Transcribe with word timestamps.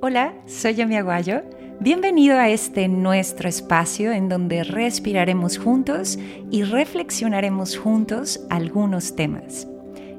Hola, 0.00 0.32
soy 0.46 0.74
Yami 0.74 0.94
Aguayo. 0.94 1.42
Bienvenido 1.80 2.38
a 2.38 2.48
este 2.48 2.86
nuestro 2.86 3.48
espacio 3.48 4.12
en 4.12 4.28
donde 4.28 4.62
respiraremos 4.62 5.58
juntos 5.58 6.20
y 6.52 6.62
reflexionaremos 6.62 7.76
juntos 7.76 8.46
algunos 8.48 9.16
temas. 9.16 9.66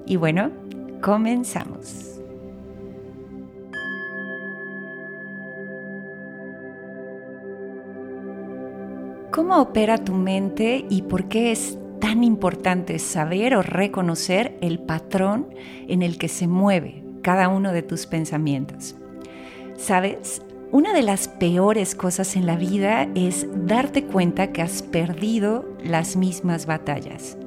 Y 0.06 0.18
bueno, 0.18 0.52
comenzamos. 1.02 2.20
¿Cómo 9.32 9.62
opera 9.62 9.98
tu 9.98 10.12
mente 10.14 10.86
y 10.90 11.04
por 11.04 11.30
qué 11.30 11.54
es 11.54 11.78
tan 12.02 12.26
importante 12.26 13.00
saber 13.00 13.56
o 13.56 13.62
reconocer 13.62 14.58
el 14.60 14.80
patrón 14.80 15.48
en 15.88 16.02
el 16.02 16.18
que 16.18 16.28
se 16.28 16.48
mueve 16.48 17.02
cada 17.22 17.48
uno 17.48 17.72
de 17.72 17.82
tus 17.82 18.08
pensamientos? 18.08 18.98
¿Sabes? 19.80 20.42
Una 20.72 20.94
de 20.94 21.02
las 21.02 21.30
peores 21.30 21.96
cosas 21.96 22.36
en 22.36 22.46
la 22.46 22.58
vida 22.58 23.08
es 23.16 23.48
darte 23.66 24.04
cuenta 24.04 24.52
que 24.52 24.62
has 24.62 24.84
perdido 24.84 25.66
las 25.82 26.18
mismas 26.18 26.66
batallas. 26.66 27.38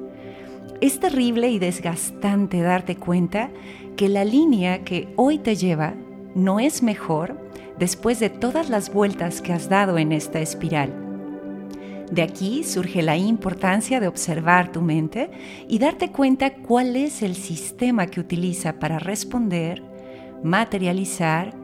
Es 0.81 0.99
terrible 0.99 1.51
y 1.51 1.59
desgastante 1.59 2.61
darte 2.61 2.95
cuenta 2.95 3.51
que 3.95 4.09
la 4.09 4.25
línea 4.25 4.83
que 4.83 5.13
hoy 5.15 5.37
te 5.37 5.55
lleva 5.55 5.93
no 6.33 6.59
es 6.59 6.81
mejor 6.81 7.37
después 7.77 8.19
de 8.19 8.31
todas 8.31 8.67
las 8.67 8.91
vueltas 8.91 9.39
que 9.39 9.53
has 9.53 9.69
dado 9.69 9.99
en 9.99 10.11
esta 10.11 10.39
espiral. 10.39 10.91
De 12.11 12.23
aquí 12.23 12.63
surge 12.63 13.03
la 13.03 13.15
importancia 13.15 13.99
de 13.99 14.07
observar 14.07 14.71
tu 14.71 14.81
mente 14.81 15.29
y 15.67 15.77
darte 15.77 16.11
cuenta 16.11 16.55
cuál 16.55 16.95
es 16.95 17.21
el 17.21 17.35
sistema 17.35 18.07
que 18.07 18.19
utiliza 18.19 18.79
para 18.79 18.97
responder, 18.97 19.83
materializar 20.43 21.62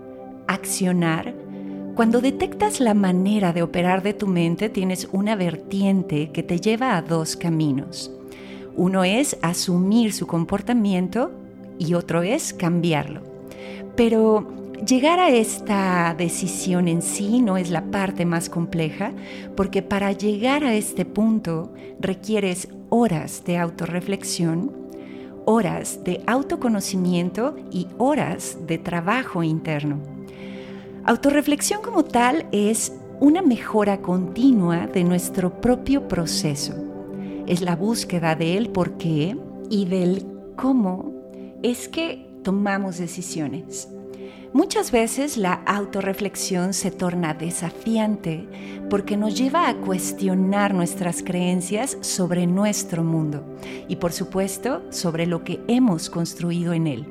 accionar, 0.49 1.33
cuando 1.95 2.21
detectas 2.21 2.79
la 2.79 2.93
manera 2.93 3.53
de 3.53 3.61
operar 3.61 4.01
de 4.01 4.13
tu 4.13 4.25
mente, 4.25 4.69
tienes 4.69 5.07
una 5.11 5.35
vertiente 5.35 6.31
que 6.31 6.43
te 6.43 6.59
lleva 6.59 6.97
a 6.97 7.01
dos 7.01 7.35
caminos. 7.35 8.11
Uno 8.75 9.03
es 9.03 9.37
asumir 9.41 10.11
su 10.11 10.25
comportamiento 10.25 11.31
y 11.77 11.93
otro 11.93 12.23
es 12.23 12.53
cambiarlo. 12.53 13.21
Pero 13.95 14.47
llegar 14.87 15.19
a 15.19 15.29
esta 15.29 16.15
decisión 16.17 16.87
en 16.87 17.01
sí 17.01 17.41
no 17.41 17.57
es 17.57 17.69
la 17.69 17.91
parte 17.91 18.25
más 18.25 18.49
compleja, 18.49 19.11
porque 19.55 19.81
para 19.81 20.13
llegar 20.13 20.63
a 20.63 20.73
este 20.73 21.05
punto 21.05 21.73
requieres 21.99 22.69
horas 22.89 23.43
de 23.45 23.57
autorreflexión, 23.57 24.71
horas 25.45 26.03
de 26.03 26.21
autoconocimiento 26.25 27.55
y 27.71 27.87
horas 27.97 28.57
de 28.65 28.77
trabajo 28.77 29.43
interno. 29.43 30.18
Autorreflexión 31.09 31.81
como 31.81 32.05
tal 32.05 32.45
es 32.51 32.93
una 33.19 33.41
mejora 33.41 33.99
continua 33.99 34.85
de 34.85 35.03
nuestro 35.03 35.59
propio 35.59 36.07
proceso. 36.07 36.75
Es 37.47 37.61
la 37.61 37.75
búsqueda 37.75 38.35
del 38.35 38.69
por 38.69 38.95
qué 38.99 39.35
y 39.71 39.85
del 39.85 40.23
cómo 40.55 41.11
es 41.63 41.87
que 41.87 42.29
tomamos 42.43 42.99
decisiones. 42.99 43.89
Muchas 44.51 44.91
veces 44.91 45.37
la 45.37 45.53
autorreflexión 45.65 46.73
se 46.73 46.89
torna 46.89 47.35
desafiante 47.35 48.47
porque 48.89 49.15
nos 49.15 49.37
lleva 49.37 49.69
a 49.69 49.75
cuestionar 49.75 50.73
nuestras 50.73 51.21
creencias 51.21 51.97
sobre 52.01 52.47
nuestro 52.47 53.03
mundo 53.03 53.45
y 53.87 53.97
por 53.97 54.11
supuesto 54.11 54.81
sobre 54.89 55.27
lo 55.27 55.43
que 55.43 55.59
hemos 55.67 56.09
construido 56.09 56.73
en 56.73 56.87
él. 56.87 57.05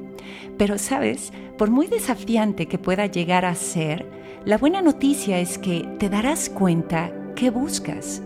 Pero 0.56 0.78
sabes, 0.78 1.32
por 1.56 1.70
muy 1.70 1.86
desafiante 1.86 2.66
que 2.66 2.78
pueda 2.78 3.06
llegar 3.06 3.44
a 3.44 3.54
ser, 3.54 4.04
la 4.44 4.58
buena 4.58 4.82
noticia 4.82 5.38
es 5.38 5.58
que 5.58 5.88
te 6.00 6.08
darás 6.08 6.50
cuenta 6.50 7.12
qué 7.36 7.50
buscas, 7.50 8.20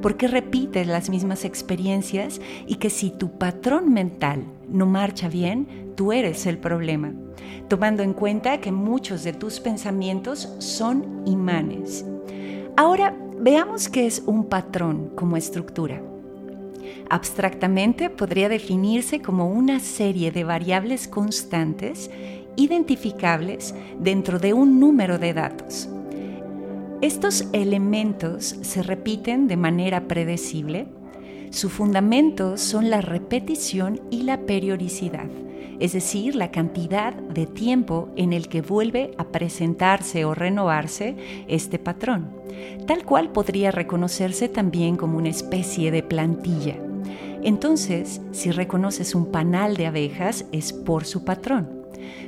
por 0.00 0.16
qué 0.16 0.28
repites 0.28 0.86
las 0.86 1.10
mismas 1.10 1.44
experiencias 1.44 2.40
y 2.66 2.76
que 2.76 2.90
si 2.90 3.10
tu 3.10 3.38
patrón 3.38 3.92
mental 3.92 4.44
no 4.68 4.86
marcha 4.86 5.28
bien, 5.28 5.92
tú 5.96 6.12
eres 6.12 6.46
el 6.46 6.58
problema, 6.58 7.12
tomando 7.68 8.02
en 8.02 8.12
cuenta 8.12 8.60
que 8.60 8.72
muchos 8.72 9.24
de 9.24 9.32
tus 9.32 9.60
pensamientos 9.60 10.54
son 10.58 11.22
imanes. 11.26 12.04
Ahora 12.76 13.16
veamos 13.40 13.88
qué 13.88 14.06
es 14.06 14.22
un 14.26 14.44
patrón 14.44 15.10
como 15.14 15.36
estructura. 15.36 16.02
Abstractamente 17.10 18.10
podría 18.10 18.48
definirse 18.48 19.20
como 19.20 19.48
una 19.50 19.80
serie 19.80 20.30
de 20.30 20.44
variables 20.44 21.08
constantes 21.08 22.10
identificables 22.56 23.74
dentro 23.98 24.38
de 24.38 24.52
un 24.52 24.80
número 24.80 25.18
de 25.18 25.32
datos. 25.32 25.88
Estos 27.00 27.46
elementos 27.52 28.56
se 28.60 28.82
repiten 28.82 29.46
de 29.46 29.56
manera 29.56 30.08
predecible. 30.08 30.88
Su 31.50 31.68
fundamento 31.68 32.56
son 32.56 32.90
la 32.90 33.00
repetición 33.00 34.00
y 34.10 34.24
la 34.24 34.40
periodicidad, 34.40 35.28
es 35.78 35.92
decir, 35.92 36.34
la 36.34 36.50
cantidad 36.50 37.14
de 37.14 37.46
tiempo 37.46 38.08
en 38.16 38.32
el 38.32 38.48
que 38.48 38.62
vuelve 38.62 39.12
a 39.16 39.28
presentarse 39.28 40.24
o 40.24 40.34
renovarse 40.34 41.44
este 41.46 41.78
patrón, 41.78 42.32
tal 42.88 43.04
cual 43.04 43.30
podría 43.30 43.70
reconocerse 43.70 44.48
también 44.48 44.96
como 44.96 45.18
una 45.18 45.28
especie 45.28 45.92
de 45.92 46.02
plantilla. 46.02 46.74
Entonces, 47.44 48.20
si 48.32 48.50
reconoces 48.50 49.14
un 49.14 49.30
panal 49.30 49.76
de 49.76 49.86
abejas 49.86 50.46
es 50.50 50.72
por 50.72 51.04
su 51.04 51.24
patrón. 51.24 51.77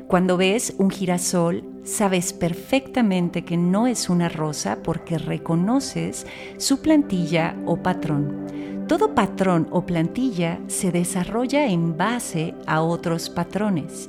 Cuando 0.06 0.36
ves 0.36 0.74
un 0.78 0.90
girasol, 0.90 1.62
sabes 1.84 2.32
perfectamente 2.32 3.44
que 3.44 3.56
no 3.56 3.86
es 3.86 4.10
una 4.10 4.28
rosa 4.28 4.78
porque 4.82 5.18
reconoces 5.18 6.26
su 6.56 6.80
plantilla 6.80 7.56
o 7.66 7.76
patrón. 7.76 8.46
Todo 8.88 9.14
patrón 9.14 9.68
o 9.70 9.86
plantilla 9.86 10.58
se 10.66 10.90
desarrolla 10.90 11.66
en 11.66 11.96
base 11.96 12.54
a 12.66 12.82
otros 12.82 13.30
patrones. 13.30 14.08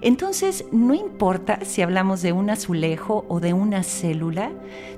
Entonces, 0.00 0.64
no 0.72 0.94
importa 0.94 1.60
si 1.64 1.82
hablamos 1.82 2.22
de 2.22 2.32
un 2.32 2.50
azulejo 2.50 3.24
o 3.28 3.40
de 3.40 3.52
una 3.52 3.82
célula, 3.82 4.50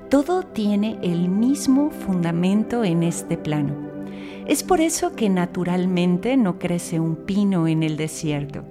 todo 0.09 0.43
tiene 0.43 0.97
el 1.03 1.29
mismo 1.29 1.91
fundamento 1.91 2.83
en 2.83 3.03
este 3.03 3.37
plano. 3.37 3.73
Es 4.47 4.63
por 4.63 4.79
eso 4.79 5.15
que 5.15 5.29
naturalmente 5.29 6.37
no 6.37 6.57
crece 6.57 6.99
un 6.99 7.15
pino 7.15 7.67
en 7.67 7.83
el 7.83 7.97
desierto. 7.97 8.63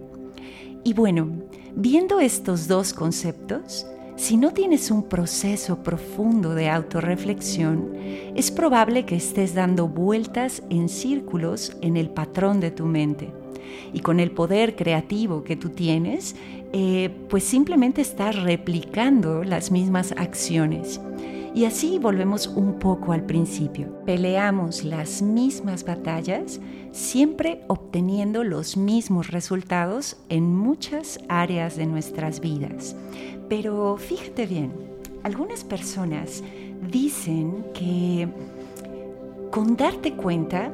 Y 0.85 0.93
bueno, 0.93 1.29
viendo 1.75 2.21
estos 2.21 2.69
dos 2.69 2.93
conceptos, 2.93 3.87
si 4.17 4.37
no 4.37 4.53
tienes 4.53 4.91
un 4.91 5.05
proceso 5.05 5.83
profundo 5.83 6.55
de 6.55 6.69
autorreflexión, 6.69 7.95
es 8.37 8.51
probable 8.51 9.07
que 9.07 9.17
estés 9.17 9.55
dando 9.55 9.89
vueltas 9.89 10.63
en 10.69 10.91
círculos 10.91 11.75
en 11.81 11.97
el 11.97 12.11
patrón 12.11 12.61
de 12.61 12.71
tu 12.71 12.85
mente. 12.85 13.33
Y 13.95 14.01
con 14.01 14.21
el 14.21 14.31
poder 14.31 14.77
creativo 14.77 15.43
que 15.43 15.57
tú 15.57 15.71
tienes, 15.71 16.37
eh, 16.75 17.11
pues 17.31 17.45
simplemente 17.45 18.03
estás 18.03 18.41
replicando 18.43 19.43
las 19.43 19.71
mismas 19.71 20.13
acciones. 20.19 21.01
Y 21.55 21.67
así 21.67 22.01
volvemos 22.01 22.49
un 22.49 22.81
poco 22.81 23.13
al 23.13 23.25
principio. 23.25 24.05
Peleamos 24.05 24.83
las 24.83 25.23
mismas 25.23 25.85
batallas, 25.85 26.61
siempre 26.91 27.61
obteniendo 27.69 28.43
los 28.43 28.77
mismos 28.77 29.31
resultados 29.31 30.17
en 30.29 30.53
muchas 30.53 31.21
áreas 31.29 31.77
de 31.77 31.87
nuestras 31.87 32.41
vidas. 32.41 32.97
Pero 33.49 33.97
fíjate 33.97 34.47
bien, 34.47 34.73
algunas 35.23 35.63
personas 35.63 36.43
dicen 36.91 37.65
que 37.73 38.29
con 39.53 39.77
darte 39.77 40.15
cuenta 40.15 40.73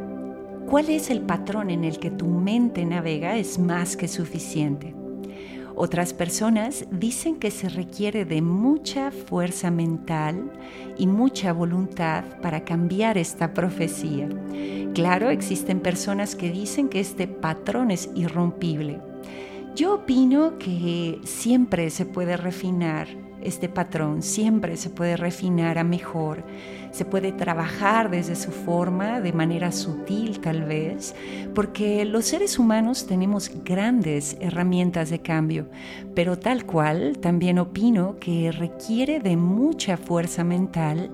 cuál 0.67 0.89
es 0.89 1.11
el 1.11 1.21
patrón 1.21 1.69
en 1.69 1.85
el 1.85 1.99
que 1.99 2.11
tu 2.11 2.25
mente 2.27 2.87
navega 2.87 3.37
es 3.37 3.59
más 3.59 3.99
que 3.99 4.09
suficiente. 4.09 4.95
Otras 5.75 6.13
personas 6.13 6.87
dicen 6.91 7.37
que 7.37 7.51
se 7.51 7.69
requiere 7.69 8.25
de 8.25 8.43
mucha 8.43 9.11
fuerza 9.11 9.71
mental 9.71 10.51
y 10.99 11.07
mucha 11.07 11.53
voluntad 11.53 12.25
para 12.43 12.65
cambiar 12.65 13.19
esta 13.19 13.55
profecía. 13.55 14.29
Claro, 14.95 15.31
existen 15.31 15.81
personas 15.81 16.35
que 16.35 16.51
dicen 16.51 16.89
que 16.89 17.01
este 17.01 17.29
patrón 17.29 17.91
es 17.91 18.11
irrompible. 18.15 19.10
Yo 19.75 19.95
opino 19.95 20.59
que 20.59 21.21
siempre 21.25 21.91
se 21.91 22.07
puede 22.07 22.37
refinar 22.37 23.09
este 23.43 23.69
patrón 23.69 24.23
siempre 24.23 24.77
se 24.77 24.91
puede 24.91 25.17
refinar 25.17 25.79
a 25.79 25.85
mejor, 25.85 26.45
se 26.91 27.05
puede 27.05 27.33
trabajar 27.33 28.11
desde 28.11 28.37
su 28.37 28.51
forma 28.51 29.21
de 29.21 29.33
manera 29.33 29.73
sutil 29.73 30.41
tal 30.41 30.65
vez, 30.65 31.15
porque 31.55 32.05
los 32.05 32.27
seres 32.27 32.59
humanos 32.59 33.07
tenemos 33.07 33.51
grandes 33.65 34.37
herramientas 34.41 35.11
de 35.11 35.21
cambio, 35.21 35.69
pero 36.15 36.39
tal 36.39 36.67
cual 36.67 37.19
también 37.19 37.59
opino 37.59 38.19
que 38.19 38.53
requiere 38.53 39.21
de 39.21 39.37
mucha 39.37 39.97
fuerza 39.97 40.45
mental, 40.45 41.11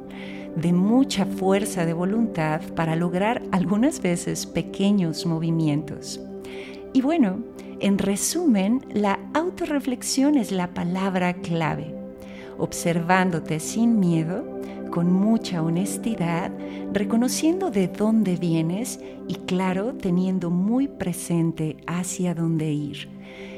de 0.56 0.72
mucha 0.72 1.26
fuerza 1.26 1.84
de 1.84 1.92
voluntad 1.92 2.60
para 2.74 2.96
lograr 2.96 3.42
algunas 3.52 4.00
veces 4.00 4.46
pequeños 4.46 5.26
movimientos. 5.26 6.20
Y 6.94 7.02
bueno, 7.02 7.40
en 7.80 7.98
resumen, 7.98 8.84
la 8.92 9.18
autorreflexión 9.34 10.36
es 10.36 10.52
la 10.52 10.74
palabra 10.74 11.34
clave 11.34 11.96
observándote 12.58 13.60
sin 13.60 14.00
miedo, 14.00 14.44
con 14.90 15.12
mucha 15.12 15.62
honestidad, 15.62 16.50
reconociendo 16.92 17.70
de 17.70 17.88
dónde 17.88 18.36
vienes 18.36 19.00
y 19.28 19.34
claro, 19.34 19.94
teniendo 19.94 20.50
muy 20.50 20.88
presente 20.88 21.76
hacia 21.86 22.34
dónde 22.34 22.72
ir. 22.72 23.08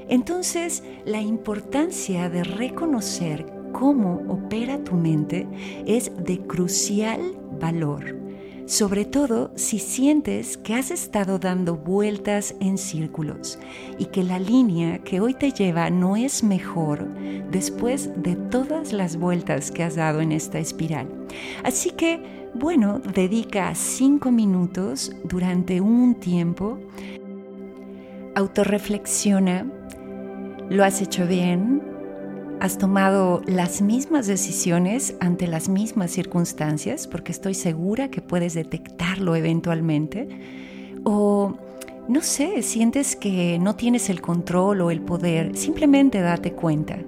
Entonces, 0.09 0.83
la 1.05 1.21
importancia 1.21 2.31
de 2.31 2.43
reconocer 2.43 3.47
cómo 3.73 4.23
opera 4.29 4.83
tu 4.83 4.95
mente 4.95 5.47
es 5.87 6.11
de 6.25 6.41
crucial 6.41 7.21
valor 7.61 8.28
sobre 8.69 9.07
todo 9.07 9.51
si 9.55 9.79
sientes 9.79 10.59
que 10.59 10.75
has 10.75 10.91
estado 10.91 11.39
dando 11.39 11.75
vueltas 11.75 12.55
en 12.61 12.77
círculos 12.77 13.59
y 13.99 14.05
que 14.05 14.23
la 14.23 14.39
línea 14.39 14.99
que 14.99 15.21
hoy 15.21 15.33
te 15.33 15.53
lleva 15.53 15.89
no 15.89 16.17
es 16.17 16.45
mejor 16.45 17.09
después 17.51 18.11
de 18.23 18.37
todas 18.37 18.93
las 18.93 19.17
vueltas 19.17 19.71
que 19.71 19.85
has 19.85 19.97
dado 19.97 20.21
en 20.21 20.33
esta 20.33 20.59
espiral. 20.59 21.09
Así 21.65 21.93
que, 21.93 22.51
bueno, 22.55 22.99
dedica 22.99 23.75
cinco 23.75 24.31
minutos 24.31 25.13
durante 25.25 25.81
un 25.81 26.15
tiempo, 26.17 26.79
autorreflexiona, 28.35 29.67
¿lo 30.69 30.85
has 30.85 31.01
hecho 31.01 31.27
bien? 31.27 31.88
Has 32.61 32.79
tomado 32.79 33.43
las 33.47 33.83
mismas 33.83 34.27
decisiones 34.27 35.15
ante 35.21 35.47
las 35.47 35.69
mismas 35.69 36.11
circunstancias, 36.11 37.07
porque 37.07 37.33
estoy 37.33 37.55
segura 37.55 38.11
que 38.11 38.21
puedes 38.21 38.55
detectarlo 38.55 39.37
eventualmente, 39.37 40.29
o 41.05 41.57
no 42.09 42.23
sé, 42.23 42.63
sientes 42.63 43.17
que 43.17 43.59
no 43.61 43.77
tienes 43.77 44.11
el 44.11 44.21
control 44.21 44.81
o 44.81 44.91
el 44.91 45.01
poder, 45.01 45.57
simplemente 45.57 46.21
date 46.21 46.53
cuenta. 46.53 46.99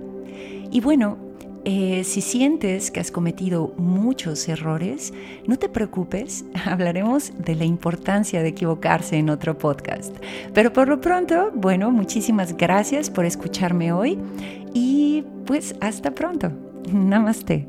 Y 0.70 0.80
bueno, 0.80 1.18
eh, 1.64 2.04
si 2.04 2.22
sientes 2.22 2.90
que 2.90 3.00
has 3.00 3.10
cometido 3.10 3.74
muchos 3.76 4.48
errores, 4.48 5.12
no 5.46 5.58
te 5.58 5.68
preocupes, 5.68 6.44
hablaremos 6.64 7.32
de 7.38 7.54
la 7.54 7.64
importancia 7.64 8.42
de 8.42 8.48
equivocarse 8.48 9.16
en 9.16 9.28
otro 9.28 9.58
podcast. 9.58 10.16
Pero 10.54 10.72
por 10.72 10.88
lo 10.88 11.00
pronto, 11.00 11.50
bueno, 11.54 11.90
muchísimas 11.90 12.56
gracias 12.56 13.10
por 13.10 13.26
escucharme 13.26 13.92
hoy 13.92 14.18
y 14.74 15.24
pues 15.46 15.74
hasta 15.80 16.12
pronto. 16.12 16.52
Namaste. 16.92 17.66